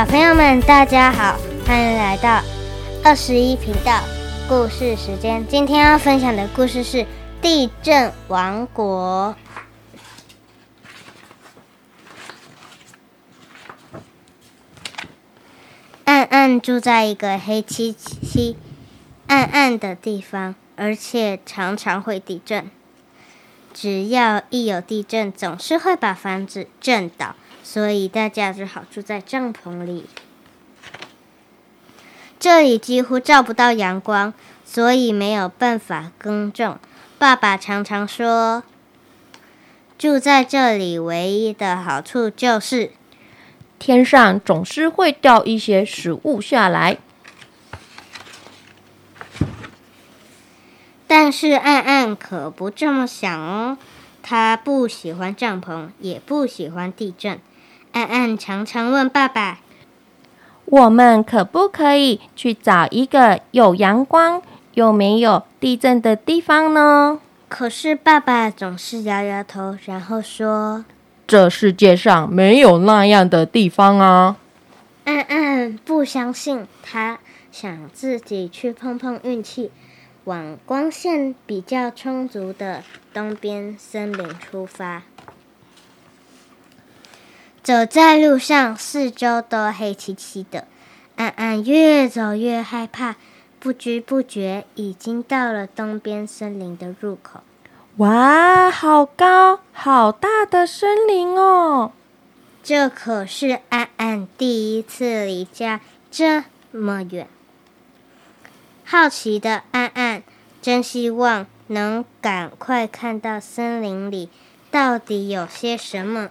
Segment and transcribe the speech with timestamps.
[0.00, 2.42] 小朋友们，大家好，欢迎来到
[3.04, 4.00] 二十一频道
[4.48, 5.46] 故事时间。
[5.46, 6.96] 今天要分享的故事是
[7.42, 9.36] 《地震王国》。
[16.06, 18.56] 暗暗住在一个黑漆漆、
[19.26, 22.70] 暗暗的地方，而且常常会地震。
[23.74, 27.36] 只要一有地震，总是会把房子震倒。
[27.72, 30.06] 所以大家只好住在帐篷里。
[32.40, 36.80] 这里几乎照不到阳光，所以没有办法耕种。
[37.16, 38.64] 爸爸常常说，
[39.96, 42.90] 住在这里唯一的好处就是
[43.78, 46.98] 天上总是会掉一些食物下来。
[51.06, 53.78] 但是暗暗可不这么想哦，
[54.24, 57.38] 他不喜欢帐篷，也不喜欢地震。
[57.92, 59.58] 暗暗常常问爸爸
[60.64, 64.42] ：“我们可不可以去找一个有阳光
[64.74, 70.84] 又没有地震的地方呢？”可是爸爸总是摇摇头，然后说
[71.26, 74.36] ：“这世界上没有那样的地方啊！”
[75.04, 77.18] 暗暗不相信，他
[77.50, 79.72] 想自己去碰碰运气，
[80.24, 85.02] 往光线比较充足的东边森林出发。
[87.62, 90.66] 走在路上，四周都黑漆漆的。
[91.16, 93.16] 安安越走越害怕，
[93.58, 97.40] 不知不觉已经到了东边森林的入口。
[97.96, 101.92] 哇，好高、好大的森林哦！
[102.62, 107.28] 这可是安安第一次离家这么远。
[108.84, 110.22] 好奇的安安
[110.62, 114.30] 真希望能赶快看到森林里
[114.70, 116.30] 到底有些什么。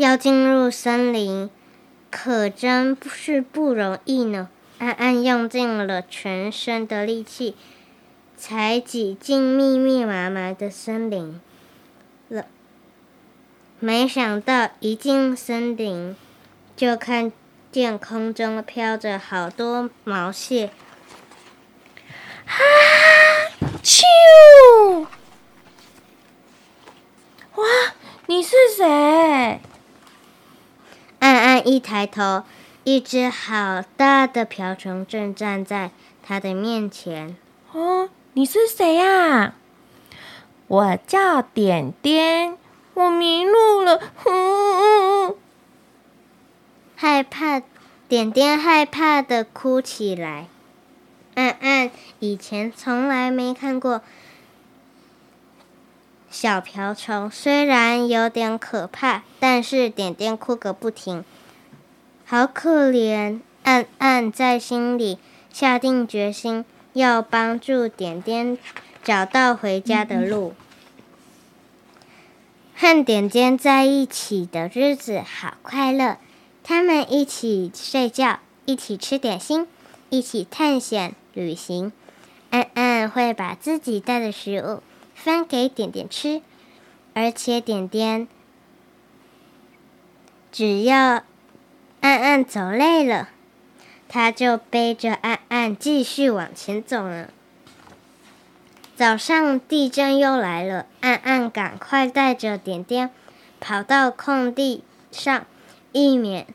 [0.00, 1.50] 要进入森林，
[2.10, 4.48] 可真是不容易呢。
[4.78, 7.54] 暗暗用尽了全身的力气，
[8.34, 11.38] 才挤进密密麻麻的森林
[12.28, 12.46] 了。
[13.78, 16.16] 没想到一进森林，
[16.74, 17.30] 就看
[17.70, 20.70] 见空中飘着好多毛蟹。
[22.46, 22.56] 啊！
[23.82, 25.06] 咻！
[27.56, 27.66] 哇，
[28.24, 29.19] 你是谁？
[31.70, 32.42] 一抬头，
[32.82, 37.36] 一只好大的瓢虫正站在他的面前。
[37.70, 39.54] 哦，你是谁呀？
[40.66, 42.58] 我叫点点，
[42.94, 44.00] 我迷路了。
[46.96, 47.62] 害怕，
[48.08, 50.48] 点点害怕的哭起来。
[51.36, 54.02] 暗暗以前从来没看过。
[56.28, 61.24] 小瓢虫虽然有点可怕，但是点点哭个不停，
[62.30, 63.40] 好可怜。
[63.64, 65.18] 暗暗在心里
[65.52, 68.56] 下定决心，要帮助点点
[69.02, 70.54] 找到回家的路。
[72.76, 76.18] 和点点在一起的日子好快乐，
[76.62, 79.66] 他们一起睡觉，一起吃点心，
[80.08, 81.90] 一起探险旅行。
[82.50, 84.84] 暗暗会把自己带的食物。
[85.16, 86.40] 分给点点吃，
[87.12, 88.28] 而且点点
[90.52, 91.24] 只要
[92.00, 93.28] 暗暗走累了，
[94.08, 97.28] 他就背着暗暗继续往前走了。
[98.96, 103.10] 早上地震又来了，暗暗赶快带着点点
[103.60, 105.46] 跑到空地上，
[105.92, 106.46] 以免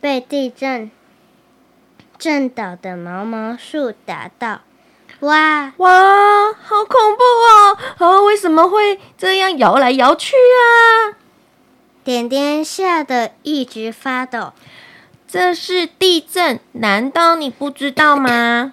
[0.00, 0.90] 被地震
[2.18, 4.60] 震倒的毛毛树打到。
[5.20, 7.78] 哇哇，好恐怖哦！
[7.98, 11.16] 啊，为什么会这样摇来摇去啊？
[12.02, 14.52] 点点吓得一直发抖。
[15.26, 18.72] 这是地震，难道你不知道吗？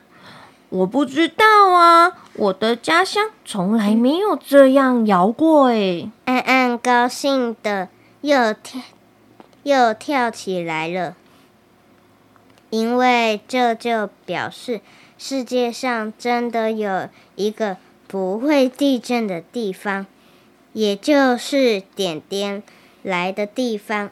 [0.69, 6.09] 我不知道啊，我的家乡从来没有这样摇过诶。
[6.25, 7.89] 暗暗高兴的
[8.21, 8.81] 又跳
[9.63, 11.15] 又跳起来了，
[12.69, 14.81] 因为这就表示。
[15.17, 17.77] 世界上真的有一个
[18.07, 20.07] 不会地震的地方，
[20.73, 22.63] 也就是点点
[23.03, 24.09] 来的地方。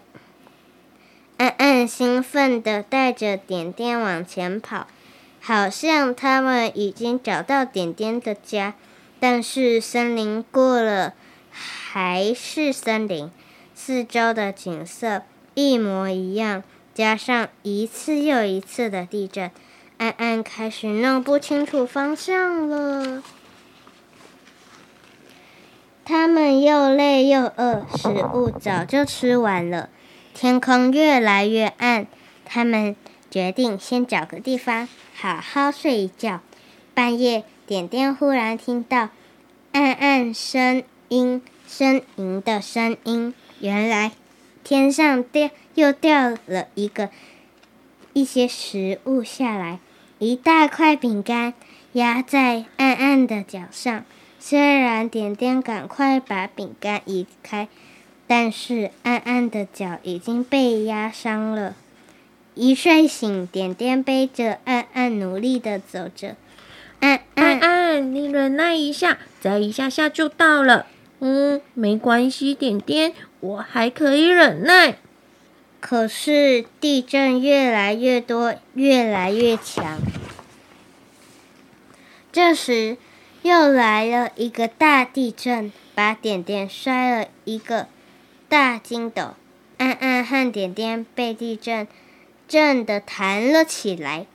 [1.39, 4.87] 暗暗兴奋的带着点点往前跑，
[5.39, 8.73] 好像他们已经找到点点的家。
[9.21, 11.13] 但是森林过了
[11.49, 13.31] 还是森林，
[13.73, 15.21] 四周的景色
[15.53, 16.61] 一模一样，
[16.93, 19.49] 加上一次又一次的地震。
[19.97, 23.23] 暗暗开始弄不清楚方向了。
[26.03, 29.89] 他们又累又饿，食物早就吃完了，
[30.41, 32.07] 天空越来越暗，
[32.45, 32.95] 他们
[33.29, 36.39] 决定先找个地方好好睡一觉。
[36.93, 39.09] 半夜，点点忽然听到
[39.73, 43.33] 暗暗声音、呻吟的声音。
[43.59, 44.13] 原来
[44.63, 47.09] 天上掉又掉了一个
[48.13, 49.79] 一些食物下来，
[50.19, 51.53] 一大块饼干
[51.91, 54.05] 压在暗暗的脚上。
[54.39, 57.67] 虽然点点赶快把饼干移开，
[58.29, 61.73] 但是暗暗的脚已经被压伤了。
[62.53, 66.35] 一睡醒，点点背着暗暗努力的走着。
[66.99, 70.85] 暗安暗，安，你忍耐一下，再一下下就到了。
[71.21, 74.97] 嗯，没关系，点点，我还可以忍耐。
[75.79, 79.97] 可是地震越来越多，越来越强。
[82.31, 82.97] 这时，
[83.41, 87.87] 又来了一个大地震，把点点摔了一个
[88.49, 89.35] 大筋斗。
[89.77, 91.87] 暗暗和点点被地震
[92.49, 94.25] 震得弹了起来，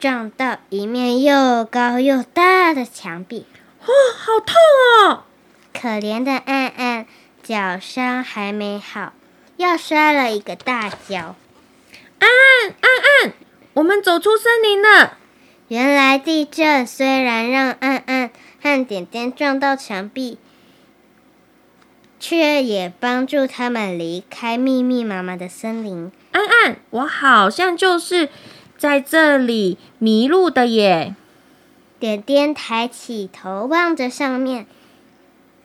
[0.00, 3.46] 撞到一面又高又大的墙壁。
[3.86, 4.56] 哦，好痛
[5.04, 5.22] 哦！
[5.72, 7.06] 可怜的暗暗
[7.42, 9.12] 脚伤还没好，
[9.56, 11.36] 又摔了一个大跤。
[12.18, 12.28] 安
[12.80, 12.90] 安
[13.22, 13.32] 安，
[13.74, 15.18] 我们走出森林了。
[15.68, 18.30] 原来地震虽然让暗暗
[18.60, 20.38] 和点点撞到墙壁，
[22.26, 26.10] 却也帮助他们离开密密麻麻的森林。
[26.32, 28.30] 安安，我好像就是
[28.78, 31.14] 在这里迷路的耶。
[32.00, 34.64] 点点抬起头望着上面，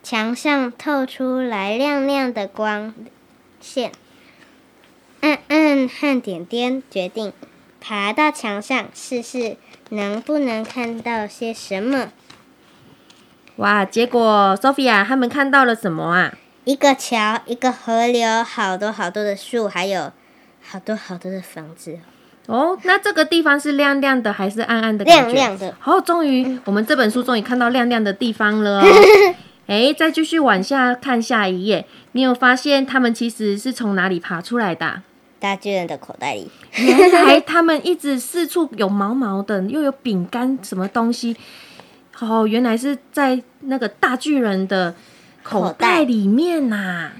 [0.03, 2.93] 墙上透出来亮亮的光
[3.61, 3.93] 线。
[5.21, 7.31] 暗暗和点点决定
[7.79, 9.55] 爬到墙上试试，
[9.91, 12.11] 能不能看到些什么。
[13.55, 16.33] 哇，结果 Sophia 他们看到了什么啊？
[16.65, 20.11] 一个桥，一个河流，好多好多的树，还有
[20.61, 21.97] 好多好多的房子，
[22.45, 25.03] 哦，那这个地方是亮亮的还是暗暗的？
[25.05, 25.75] 亮亮的。
[25.79, 28.85] 好，终于我们这本书终于看到亮亮的地方了哦。
[29.67, 35.03] 哎，再继续往下看下一页，你有发现他们其实是从哪里爬出来的啊、
[35.39, 41.37] 大巨人的口袋里，原来他们一直四处有毛毛的，又有饼干什么东西。
[42.19, 44.93] 哦，原来是在那个大巨人的
[45.43, 47.11] 口口袋袋里面呐、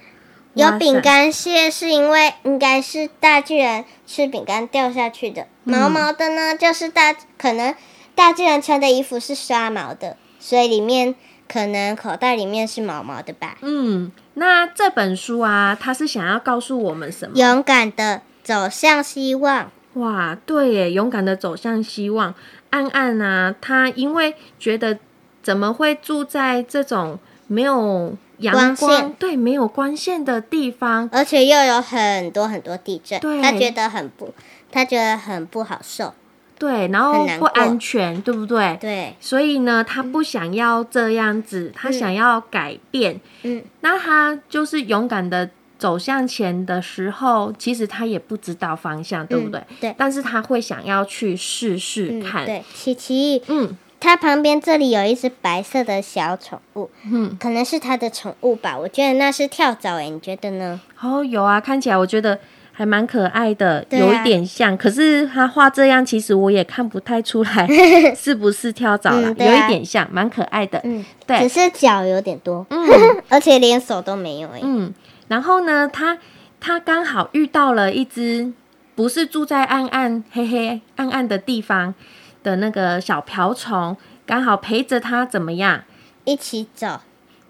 [0.53, 7.73] 有饼干屑是因为应该是大巨人吃饼干掉下去的，毛毛的呢就是大可能
[8.15, 11.15] 大巨人穿的衣服是刷毛的，所以里面
[11.47, 13.57] 可能口袋里面是毛毛的吧。
[13.61, 17.37] 嗯，那这本书啊，它是想要告诉我们什么？
[17.37, 22.35] 勇敢的走向希望，哇，对耶，勇敢的走向希望。
[22.71, 24.99] 暗暗啊，他因为觉得
[25.41, 27.17] 怎么会住在这种
[27.49, 34.33] 没有阳光光，对，没有光线的地方，而且又有很多很多地震，他觉得很不，
[34.71, 36.13] 他觉得很不好受。
[36.57, 38.77] 对，然后不安全，对不对？
[38.81, 43.19] 对，所以呢，他不想要这样子，他想要改变。
[43.43, 49.57] 嗯，那他就是勇敢的走向前的时候，其实他也不知道方向，对不对？
[49.61, 52.45] 嗯对但是他会想要去试试嗯，看。
[52.45, 58.77] 对，琪琪，嗯它旁边这里有一只白色的小宠物，嗯，可能是它的宠物吧。
[58.77, 60.79] 我觉得那是跳蚤诶，你觉得呢？
[61.01, 62.39] 哦，有啊，看起来我觉得
[62.71, 64.77] 还蛮可爱的，啊有一点像。
[64.77, 67.67] 可是它画这样，其实我也看不太出来
[68.15, 70.79] 是不是跳蚤了，嗯啊有一点像，蛮可爱的。
[70.85, 72.87] 嗯，对只是脚有点多，嗯
[73.27, 74.61] 而且连手都没有诶。
[74.63, 74.93] 嗯，
[75.27, 76.17] 然后呢，它
[76.61, 78.51] 它刚好遇到了一只
[78.95, 81.93] 不是住在暗暗黑黑暗暗的地方
[82.43, 85.83] 的那个小瓢虫，刚好陪着他怎么样？
[86.25, 87.01] 一起走。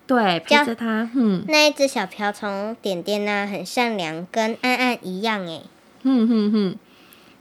[0.08, 5.64] 对，陪着他，嗯那一只小瓢虫点点呢、很善良，跟安安一样诶。
[6.04, 6.76] 哼哼哼，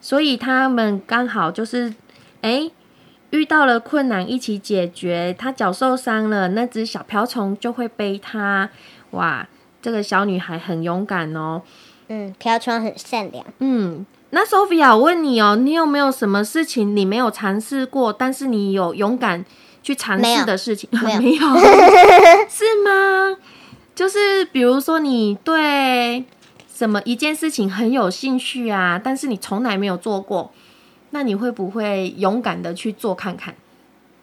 [0.01, 1.95] 所以他们刚好就是
[2.43, 2.71] 哎。
[3.31, 5.37] 遇到了困难，一起解决。
[5.39, 8.71] 他脚受伤了，那只小瓢虫就会背他。
[9.11, 9.47] 哇，
[9.83, 11.61] 这个小女孩很勇敢哦。
[12.09, 13.45] 嗯，瓢虫很善良。
[13.59, 19.45] 嗯，那 Sophia，我问你哦，你有没有什么事情你没有尝试过，但是你有勇敢
[19.83, 20.89] 去尝试的事情？
[20.93, 21.47] 没有 没有
[22.49, 23.37] 是吗？
[23.95, 26.25] 就是比如说你对
[26.73, 30.53] 什么一件事情很有兴趣啊，但是你从来没有做过，
[31.11, 33.55] 那你会不会勇敢的去做看看？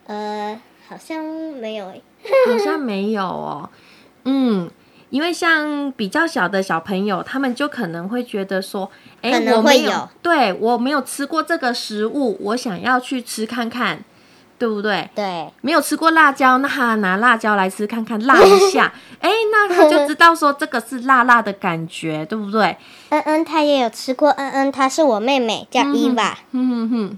[0.05, 2.01] 呃，好像没有诶。
[2.51, 3.69] 好像没有哦。
[4.24, 4.69] 嗯，
[5.09, 8.89] 因为像比较小的小朋友，他们就可能会觉得说，
[9.21, 14.03] 哎、我没有对我没有吃过这个食物，我想要去吃看看。
[14.57, 15.09] 对不对？
[15.13, 22.77] 对，没有吃过辣椒，那他拿辣椒来吃看看，辣一下， 哎，那他就知道说这个是辣辣的感觉，对不对？
[23.09, 26.38] 嗯嗯他也有吃过，嗯嗯她是我妹妹，叫伊娃。
[26.51, 27.17] 嗯哼哼，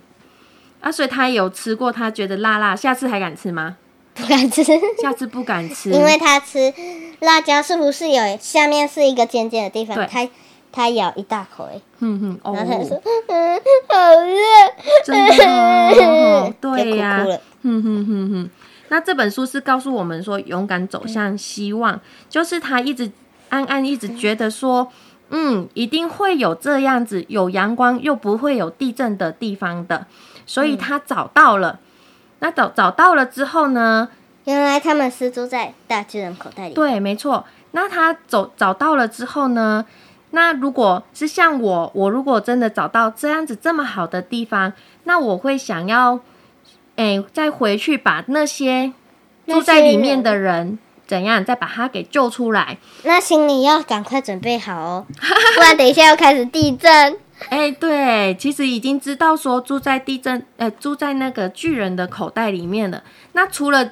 [0.81, 3.77] 啊，所以他有吃过，他觉得辣辣，下次还敢吃吗？
[4.15, 4.63] 不敢吃，
[4.99, 6.73] 下次不敢吃， 因为他吃
[7.19, 9.95] 辣椒是不是有下面是一个尖尖的地方？
[9.95, 10.29] 对他
[10.71, 14.41] 他咬一大口哎，哼哼，哦然，后他就说：“嗯，好热。
[15.03, 15.45] 真的
[16.05, 17.25] 哦，对呀。
[17.63, 18.49] 哼哼哼哼，
[18.89, 23.11] 那这本书是告诉我们说，勇敢走向希望，就是他一直
[23.49, 24.87] 暗暗一直觉得说，
[25.29, 30.05] 嗯，一定会有这样子有阳光又不会有地震的地方的，
[30.45, 31.79] 所以他找到了。
[32.39, 34.09] 那找找到了之后呢？
[34.47, 36.73] 原来他们是住在大巨人口袋里。
[36.73, 37.45] 对，没错。
[37.71, 39.85] 那他走找到了之后呢？
[40.31, 44.71] 那如果是像我，我如果真的找到这样子这么好的地方，
[45.03, 46.21] 那我会想要，
[46.95, 48.93] 哎、再回去把那些
[49.45, 52.77] 住在里面的人怎样，再把他给救出来。
[53.03, 55.05] 那行李要赶快准备好哦，
[55.55, 57.17] 不然等一下要开始地震。
[57.49, 63.03] 哎、对，其实已经知道说住在地震，呃，住在那个巨人的口袋里面了。
[63.33, 63.91] 那除了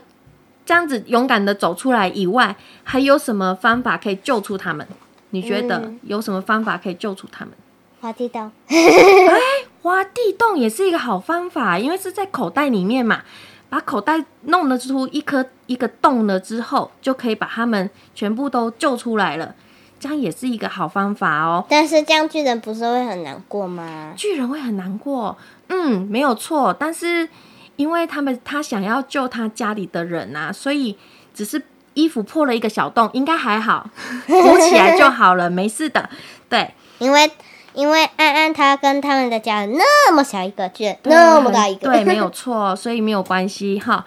[0.65, 4.85] 这样子勇敢的走出来以外，还有什么方法可以救出他们？
[5.31, 7.53] 你觉得嗯有什么方法可以救出他们？
[8.01, 9.39] 滑地洞， 哎，
[9.81, 13.21] 挖地洞也是一个好方法，因为是在口袋里面嘛，
[13.69, 19.55] 把口袋弄得出一颗一个洞了之后，就可以把他们全部都救出来了。
[19.99, 21.65] 这样也是一个好方法哦。
[21.67, 24.13] 但是这样巨人不是会很难过吗？
[24.15, 25.35] 巨人会很难过，
[25.69, 26.75] 嗯，没有错。
[26.77, 27.27] 但是
[27.75, 30.97] 因为他们他想要救他家里的人啊，所以
[31.33, 31.61] 只是
[31.93, 33.89] 衣服破了一个小洞，应该还好，
[34.27, 36.09] 补起来就好了，没事的。
[36.49, 37.31] 对，因为
[37.73, 44.05] 因为安安他跟他们的家人那么小一个巨人，那么大一个，对，没有错，所以没有关系哈。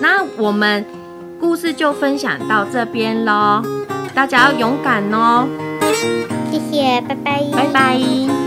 [0.00, 0.84] 那我们
[1.40, 3.62] 故事就分享到这边喽，
[4.14, 5.46] 大家要勇敢哦，
[6.50, 8.43] 谢谢，拜拜，拜拜。